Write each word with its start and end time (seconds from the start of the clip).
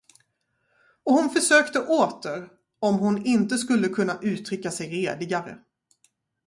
Och 1.03 1.13
hon 1.13 1.29
försökte 1.29 1.79
åter, 1.79 2.49
om 2.79 2.95
hon 2.95 3.25
inte 3.25 3.57
skulle 3.57 3.87
kunna 3.87 4.19
uttrycka 4.21 4.71
sig 4.71 4.89
redigare. 4.89 5.57